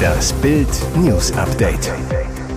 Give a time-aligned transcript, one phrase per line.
[0.00, 1.92] Das Bild News Update.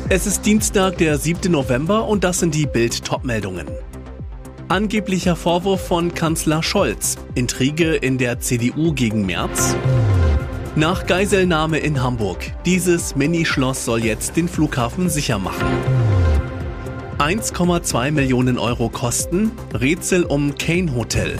[0.09, 1.51] Es ist Dienstag, der 7.
[1.51, 3.67] November und das sind die Bild Topmeldungen.
[4.67, 7.17] Angeblicher Vorwurf von Kanzler Scholz.
[7.35, 9.75] Intrige in der CDU gegen Merz.
[10.75, 12.53] Nach Geiselnahme in Hamburg.
[12.65, 15.67] Dieses Minischloss soll jetzt den Flughafen sicher machen.
[17.19, 19.51] 1,2 Millionen Euro Kosten.
[19.73, 21.37] Rätsel um Kane Hotel.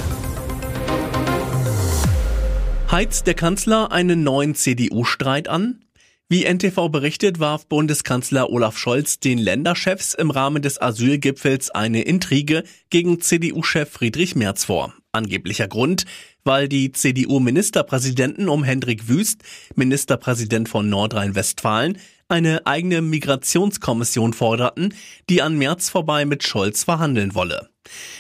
[2.94, 5.84] Heizt der Kanzler einen neuen CDU-Streit an?
[6.30, 12.64] Wie NTV berichtet, warf Bundeskanzler Olaf Scholz den Länderchefs im Rahmen des Asylgipfels eine Intrige
[12.92, 14.94] gegen CDU-Chef Friedrich Merz vor.
[15.12, 16.06] Angeblicher Grund,
[16.44, 19.42] weil die CDU-Ministerpräsidenten um Hendrik Wüst,
[19.74, 24.94] Ministerpräsident von Nordrhein-Westfalen, eine eigene Migrationskommission forderten,
[25.32, 27.73] die an März vorbei mit Scholz verhandeln wolle.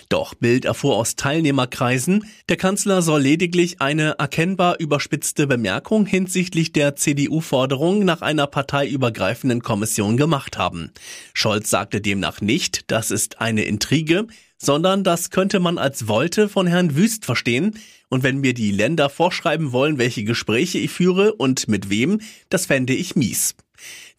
[0.10, 6.96] Doch Bild erfuhr aus Teilnehmerkreisen, der Kanzler soll lediglich eine erkennbar überspitzte Bemerkung hinsichtlich der
[6.96, 10.92] CDU-Forderung nach einer parteiübergreifenden Kommission gemacht haben.
[11.34, 16.68] Scholz sagte demnach nicht, das ist eine Intrige, sondern das könnte man als Wolte von
[16.68, 17.80] Herrn Wüst verstehen.
[18.10, 22.68] Und wenn mir die Länder vorschreiben wollen, welche Gespräche ich führe und mit wem, das
[22.68, 23.56] fände ich mies.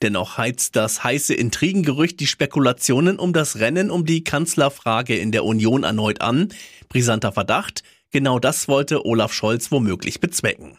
[0.03, 5.45] Dennoch heizt das heiße Intrigengerücht die Spekulationen um das Rennen um die Kanzlerfrage in der
[5.45, 6.49] Union erneut an.
[6.89, 10.79] Brisanter Verdacht, genau das wollte Olaf Scholz womöglich bezwecken.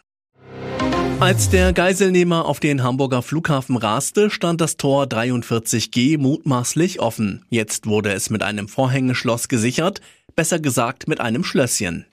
[1.21, 7.45] Als der Geiselnehmer auf den Hamburger Flughafen raste, stand das Tor 43G mutmaßlich offen.
[7.49, 10.01] Jetzt wurde es mit einem Vorhängeschloss gesichert,
[10.35, 12.05] besser gesagt mit einem Schlösschen.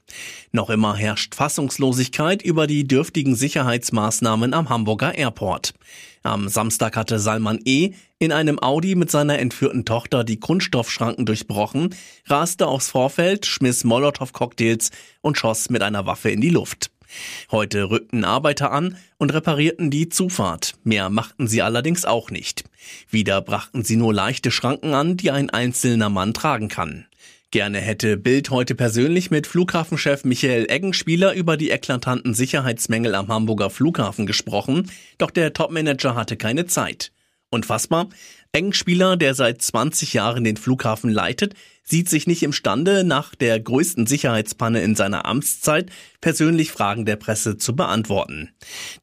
[0.53, 5.75] Noch immer herrscht Fassungslosigkeit über die dürftigen Sicherheitsmaßnahmen am Hamburger Airport.
[6.23, 7.93] Am Samstag hatte Salman E.
[8.19, 11.95] in einem Audi mit seiner entführten Tochter die Kunststoffschranken durchbrochen,
[12.27, 16.91] raste aufs Vorfeld, schmiss Molotow-Cocktails und schoss mit einer Waffe in die Luft.
[17.51, 20.75] Heute rückten Arbeiter an und reparierten die Zufahrt.
[20.85, 22.65] Mehr machten sie allerdings auch nicht.
[23.11, 27.07] Wieder brachten sie nur leichte Schranken an, die ein einzelner Mann tragen kann.
[27.53, 33.69] Gerne hätte Bild heute persönlich mit Flughafenchef Michael Eggenspieler über die eklatanten Sicherheitsmängel am Hamburger
[33.69, 37.13] Flughafen gesprochen, doch der Topmanager hatte keine Zeit.
[37.51, 38.09] Unfassbar.
[38.53, 41.53] Engspieler, der seit 20 Jahren den Flughafen leitet,
[41.83, 45.91] sieht sich nicht imstande, nach der größten Sicherheitspanne in seiner Amtszeit
[46.23, 48.49] persönlich Fragen der Presse zu beantworten.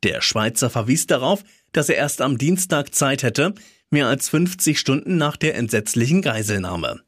[0.01, 3.53] Der Schweizer verwies darauf, dass er erst am Dienstag Zeit hätte,
[3.91, 7.01] mehr als 50 Stunden nach der entsetzlichen Geiselnahme.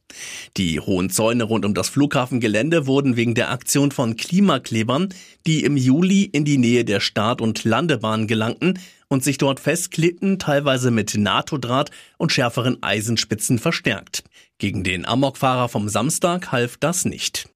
[0.58, 5.10] Die hohen Zäune rund um das Flughafengelände wurden wegen der Aktion von Klimaklebern,
[5.46, 10.40] die im Juli in die Nähe der Start- und Landebahn gelangten und sich dort festklebten,
[10.40, 14.24] teilweise mit NATO-Draht und schärferen Eisenspitzen verstärkt.
[14.58, 17.50] Gegen den Amokfahrer vom Samstag half das nicht.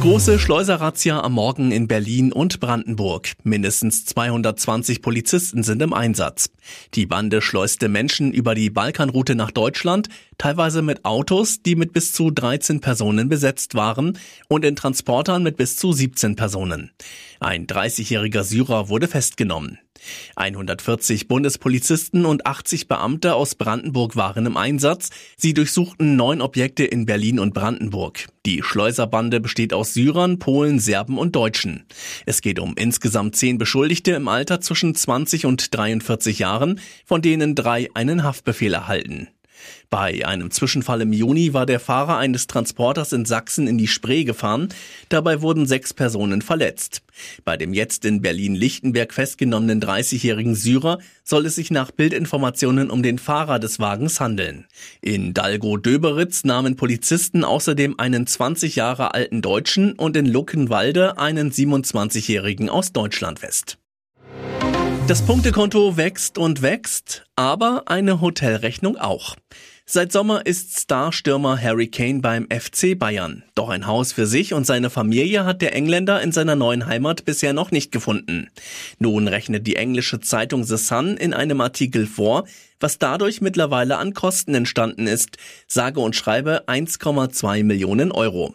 [0.00, 3.32] Große Schleuserrazzia am Morgen in Berlin und Brandenburg.
[3.42, 6.50] Mindestens 220 Polizisten sind im Einsatz.
[6.94, 10.08] Die Bande schleuste Menschen über die Balkanroute nach Deutschland,
[10.38, 14.18] teilweise mit Autos, die mit bis zu 13 Personen besetzt waren
[14.48, 16.92] und in Transportern mit bis zu 17 Personen.
[17.40, 19.78] Ein 30-jähriger Syrer wurde festgenommen.
[20.36, 25.10] 140 Bundespolizisten und 80 Beamte aus Brandenburg waren im Einsatz.
[25.36, 28.28] Sie durchsuchten neun Objekte in Berlin und Brandenburg.
[28.46, 31.84] Die Schleuserbande besteht aus Syrern, Polen, Serben und Deutschen.
[32.26, 37.54] Es geht um insgesamt zehn Beschuldigte im Alter zwischen 20 und 43 Jahren, von denen
[37.54, 39.28] drei einen Haftbefehl erhalten.
[39.90, 44.24] Bei einem Zwischenfall im Juni war der Fahrer eines Transporters in Sachsen in die Spree
[44.24, 44.68] gefahren.
[45.08, 47.02] Dabei wurden sechs Personen verletzt.
[47.44, 53.18] Bei dem jetzt in Berlin-Lichtenberg festgenommenen 30-jährigen Syrer soll es sich nach Bildinformationen um den
[53.18, 54.66] Fahrer des Wagens handeln.
[55.00, 62.68] In Dalgo-Döberitz nahmen Polizisten außerdem einen 20 Jahre alten Deutschen und in Luckenwalde einen 27-jährigen
[62.68, 63.78] aus Deutschland fest.
[65.08, 69.36] Das Punktekonto wächst und wächst, aber eine Hotelrechnung auch.
[69.84, 73.44] Seit Sommer ist Starstürmer Harry Kane beim FC Bayern.
[73.54, 77.24] Doch ein Haus für sich und seine Familie hat der Engländer in seiner neuen Heimat
[77.24, 78.50] bisher noch nicht gefunden.
[78.98, 82.48] Nun rechnet die englische Zeitung The Sun in einem Artikel vor,
[82.80, 85.36] was dadurch mittlerweile an Kosten entstanden ist,
[85.66, 88.54] sage und schreibe 1,2 Millionen Euro.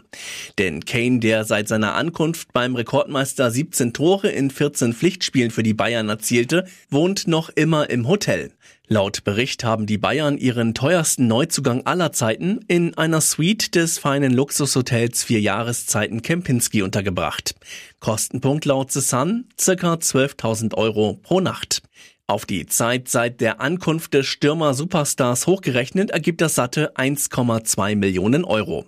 [0.58, 5.74] Denn Kane, der seit seiner Ankunft beim Rekordmeister 17 Tore in 14 Pflichtspielen für die
[5.74, 8.52] Bayern erzielte, wohnt noch immer im Hotel.
[8.92, 14.34] Laut Bericht haben die Bayern ihren teuersten Neuzugang aller Zeiten in einer Suite des feinen
[14.34, 17.56] Luxushotels vier Jahreszeiten Kempinski untergebracht.
[18.02, 21.84] Kostenpunkt laut The Sun circa 12.000 Euro pro Nacht.
[22.32, 28.86] Auf die Zeit seit der Ankunft des Stürmer-Superstars hochgerechnet ergibt das satte 1,2 Millionen Euro.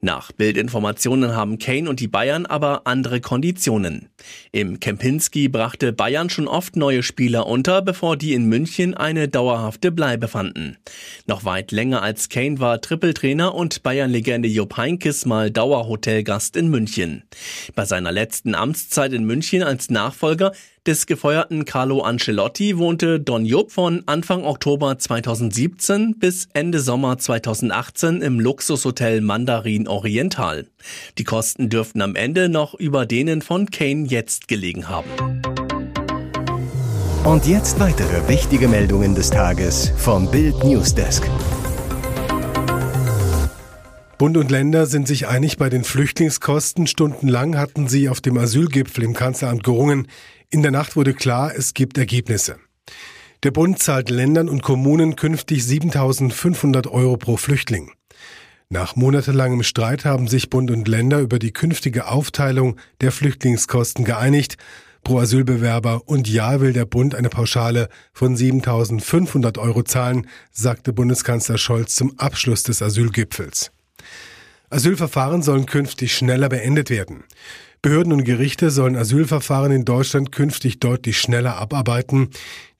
[0.00, 4.08] Nach Bildinformationen haben Kane und die Bayern aber andere Konditionen.
[4.52, 9.92] Im Kempinski brachte Bayern schon oft neue Spieler unter, bevor die in München eine dauerhafte
[9.92, 10.76] Bleibe fanden.
[11.26, 17.24] Noch weit länger als Kane war Trippeltrainer und Bayern-Legende Jupp Heynckes mal Dauerhotelgast in München.
[17.74, 20.52] Bei seiner letzten Amtszeit in München als Nachfolger
[20.86, 28.22] des gefeuerten Carlo Ancelotti wohnte Don Jupp von Anfang Oktober 2017 bis Ende Sommer 2018
[28.22, 29.20] im Luxushotel
[29.50, 30.68] Mandarin Oriental.
[31.18, 35.10] Die Kosten dürften am Ende noch über denen von Kane jetzt gelegen haben.
[37.24, 41.28] Und jetzt weitere wichtige Meldungen des Tages vom Bild Newsdesk.
[44.18, 46.86] Bund und Länder sind sich einig bei den Flüchtlingskosten.
[46.86, 50.06] Stundenlang hatten sie auf dem Asylgipfel im Kanzleramt gerungen.
[50.50, 52.54] In der Nacht wurde klar, es gibt Ergebnisse.
[53.42, 57.90] Der Bund zahlt Ländern und Kommunen künftig 7500 Euro pro Flüchtling.
[58.72, 64.58] Nach monatelangem Streit haben sich Bund und Länder über die künftige Aufteilung der Flüchtlingskosten geeinigt.
[65.02, 71.58] Pro Asylbewerber und Jahr will der Bund eine Pauschale von 7500 Euro zahlen, sagte Bundeskanzler
[71.58, 73.72] Scholz zum Abschluss des Asylgipfels.
[74.68, 77.24] Asylverfahren sollen künftig schneller beendet werden.
[77.82, 82.28] Behörden und Gerichte sollen Asylverfahren in Deutschland künftig deutlich schneller abarbeiten.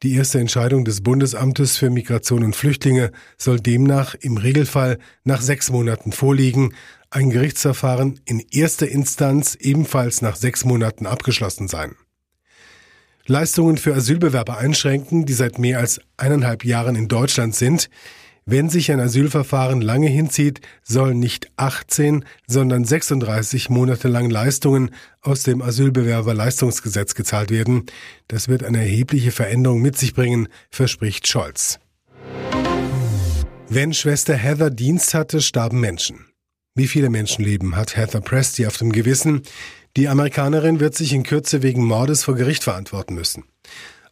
[0.02, 5.70] Die erste Entscheidung des Bundesamtes für Migration und Flüchtlinge soll demnach im Regelfall nach sechs
[5.70, 6.74] Monaten vorliegen.
[7.08, 11.94] Ein Gerichtsverfahren in erster Instanz ebenfalls nach sechs Monaten abgeschlossen sein.
[13.24, 17.88] Leistungen für Asylbewerber einschränken, die seit mehr als eineinhalb Jahren in Deutschland sind.
[18.46, 24.90] Wenn sich ein Asylverfahren lange hinzieht, sollen nicht 18, sondern 36 Monate lang Leistungen
[25.20, 27.86] aus dem Asylbewerberleistungsgesetz gezahlt werden.
[28.28, 31.78] Das wird eine erhebliche Veränderung mit sich bringen, verspricht Scholz.
[33.68, 36.26] Wenn Schwester Heather Dienst hatte, starben Menschen.
[36.74, 39.42] Wie viele Menschenleben hat Heather Presti auf dem Gewissen?
[39.96, 43.44] Die Amerikanerin wird sich in Kürze wegen Mordes vor Gericht verantworten müssen.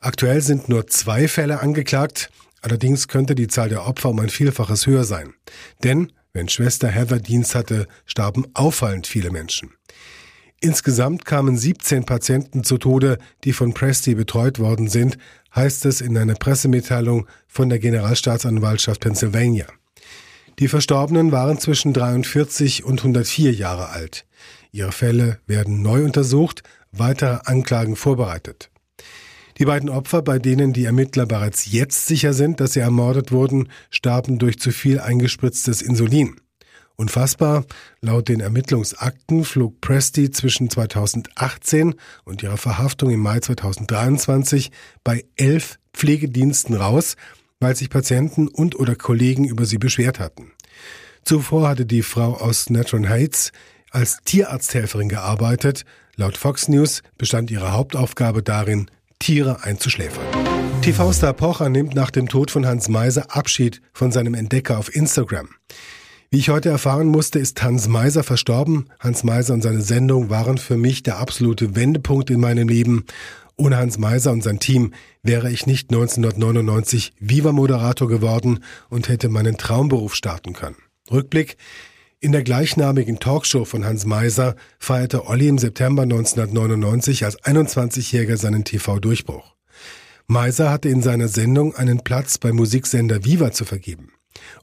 [0.01, 2.31] Aktuell sind nur zwei Fälle angeklagt.
[2.61, 5.35] Allerdings könnte die Zahl der Opfer um ein Vielfaches höher sein.
[5.85, 9.71] Denn wenn Schwester Heather Dienst hatte, starben auffallend viele Menschen.
[10.61, 15.17] Insgesamt kamen 17 Patienten zu Tode, die von Presti betreut worden sind,
[15.55, 19.67] heißt es in einer Pressemitteilung von der Generalstaatsanwaltschaft Pennsylvania.
[20.59, 24.27] Die Verstorbenen waren zwischen 43 und 104 Jahre alt.
[24.73, 28.71] Ihre Fälle werden neu untersucht, weitere Anklagen vorbereitet.
[29.59, 33.69] Die beiden Opfer, bei denen die Ermittler bereits jetzt sicher sind, dass sie ermordet wurden,
[33.91, 36.37] starben durch zu viel eingespritztes Insulin.
[36.95, 37.65] Unfassbar,
[38.01, 41.95] laut den Ermittlungsakten flog Presti zwischen 2018
[42.25, 44.71] und ihrer Verhaftung im Mai 2023
[45.05, 47.17] bei elf Pflegediensten raus,
[47.61, 50.53] weil sich Patienten und oder Kollegen über sie beschwert hatten.
[51.25, 53.53] Zuvor hatte die Frau aus Natron Heights
[53.91, 55.85] als Tierarzthelferin gearbeitet.
[56.17, 60.25] Laut Fox News bestand ihre Hauptaufgabe darin, Tiere einzuschläfern.
[60.83, 65.49] TV-Star Pocher nimmt nach dem Tod von Hans Meiser Abschied von seinem Entdecker auf Instagram.
[66.31, 68.91] Wie ich heute erfahren musste, ist Hans Meiser verstorben.
[69.01, 73.07] Hans Meiser und seine Sendung waren für mich der absolute Wendepunkt in meinem Leben.
[73.57, 74.93] Ohne Hans Meiser und sein Team
[75.23, 80.77] wäre ich nicht 1999 Viva-Moderator geworden und hätte meinen Traumberuf starten können.
[81.11, 81.57] Rückblick.
[82.21, 88.65] In der gleichnamigen Talkshow von Hans Meiser feierte Olli im September 1999 als 21-Jähriger seinen
[88.65, 89.55] TV-Durchbruch.
[90.27, 94.11] Meiser hatte in seiner Sendung einen Platz beim Musiksender Viva zu vergeben.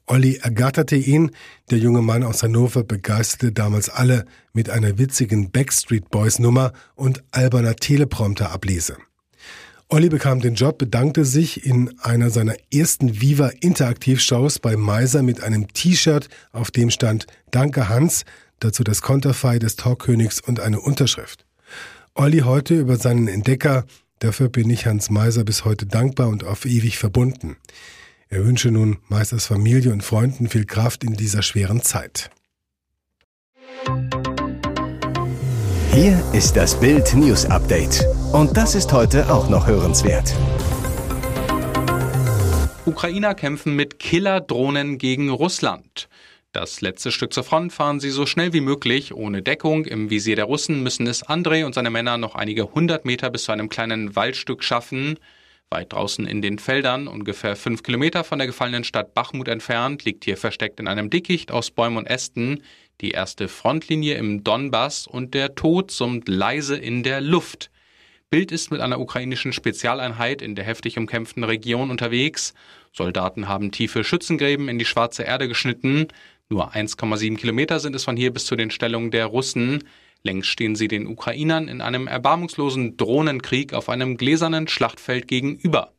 [0.05, 1.31] Olli ergatterte ihn,
[1.71, 7.23] der junge Mann aus Hannover begeisterte damals alle mit einer witzigen Backstreet Boys Nummer und
[7.31, 8.97] alberner Teleprompter-Ablese.
[9.87, 15.43] Olli bekam den Job, bedankte sich in einer seiner ersten Viva Interaktivshows bei Meiser mit
[15.43, 18.25] einem T-Shirt, auf dem stand Danke Hans,
[18.59, 21.45] dazu das Konterfei des Talkkönigs und eine Unterschrift.
[22.15, 23.85] Olli heute über seinen Entdecker,
[24.19, 27.55] dafür bin ich Hans Meiser bis heute dankbar und auf ewig verbunden.
[28.27, 32.31] Er wünsche nun Meisters Familie und Freunden viel Kraft in dieser schweren Zeit.
[35.95, 38.05] Hier ist das Bild News Update.
[38.33, 40.35] Und das ist heute auch noch hörenswert.
[42.85, 46.09] Ukrainer kämpfen mit Killerdrohnen gegen Russland.
[46.51, 49.85] Das letzte Stück zur Front fahren sie so schnell wie möglich, ohne Deckung.
[49.85, 53.45] Im Visier der Russen müssen es André und seine Männer noch einige hundert Meter bis
[53.45, 55.17] zu einem kleinen Waldstück schaffen.
[55.69, 60.25] Weit draußen in den Feldern, ungefähr fünf Kilometer von der gefallenen Stadt Bachmut entfernt, liegt
[60.25, 62.61] hier versteckt in einem Dickicht aus Bäumen und Ästen
[63.01, 67.69] die erste Frontlinie im Donbass und der Tod summt leise in der Luft.
[68.29, 72.53] Bild ist mit einer ukrainischen Spezialeinheit in der heftig umkämpften Region unterwegs.
[72.91, 76.07] Soldaten haben tiefe Schützengräben in die schwarze Erde geschnitten.
[76.49, 79.83] Nur 1,7 Kilometer sind es von hier bis zu den Stellungen der Russen.
[80.23, 85.93] Längst stehen sie den Ukrainern in einem erbarmungslosen Drohnenkrieg auf einem gläsernen Schlachtfeld gegenüber.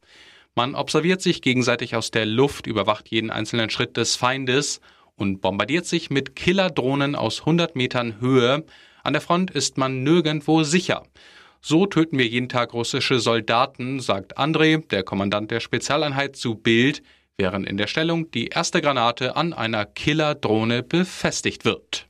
[0.56, 4.80] Man observiert sich gegenseitig aus der Luft, überwacht jeden einzelnen Schritt des Feindes
[5.16, 8.64] und bombardiert sich mit Killerdrohnen aus 100 Metern Höhe.
[9.02, 11.02] An der Front ist man nirgendwo sicher.
[11.60, 17.02] So töten wir jeden Tag russische Soldaten, sagt André, der Kommandant der Spezialeinheit zu Bild,
[17.38, 22.06] während in der Stellung die erste Granate an einer Killerdrohne befestigt wird.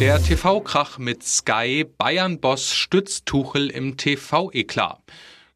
[0.00, 5.00] Der TV-Krach mit Sky, Bayern-Boss stützt Tuchel im TV-Eklat.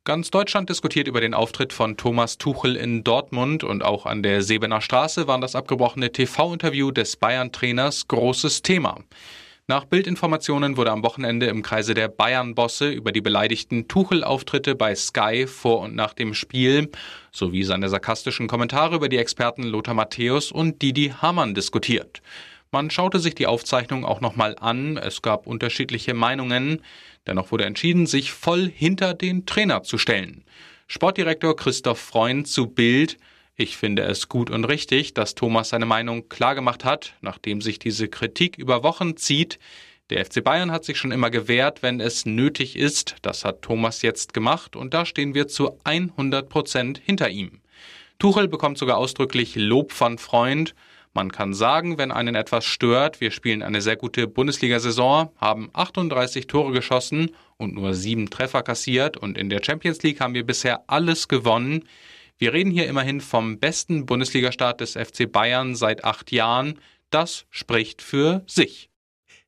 [0.08, 4.40] Ganz Deutschland diskutiert über den Auftritt von Thomas Tuchel in Dortmund und auch an der
[4.40, 9.00] Sebener Straße war das abgebrochene TV-Interview des Bayern-Trainers großes Thema.
[9.66, 15.46] Nach Bildinformationen wurde am Wochenende im Kreise der Bayern-Bosse über die beleidigten Tuchel-Auftritte bei Sky
[15.46, 16.90] vor und nach dem Spiel
[17.30, 22.22] sowie seine sarkastischen Kommentare über die Experten Lothar Matthäus und Didi Hamann diskutiert.
[22.70, 26.82] Man schaute sich die Aufzeichnung auch nochmal an, es gab unterschiedliche Meinungen,
[27.28, 30.44] dennoch wurde entschieden, sich voll hinter den Trainer zu stellen.
[30.88, 33.18] Sportdirektor Christoph Freund zu Bild
[33.60, 38.06] ich finde es gut und richtig, dass Thomas seine Meinung klargemacht hat, nachdem sich diese
[38.06, 39.58] Kritik über Wochen zieht.
[40.10, 43.16] Der FC Bayern hat sich schon immer gewehrt, wenn es nötig ist.
[43.22, 47.60] Das hat Thomas jetzt gemacht und da stehen wir zu 100 Prozent hinter ihm.
[48.20, 50.76] Tuchel bekommt sogar ausdrücklich Lob von Freund.
[51.14, 56.46] Man kann sagen, wenn einen etwas stört, wir spielen eine sehr gute Bundesliga-Saison, haben 38
[56.46, 60.84] Tore geschossen und nur sieben Treffer kassiert und in der Champions League haben wir bisher
[60.86, 61.84] alles gewonnen.
[62.38, 66.78] Wir reden hier immerhin vom besten Bundesligastart des FC Bayern seit acht Jahren.
[67.10, 68.90] Das spricht für sich.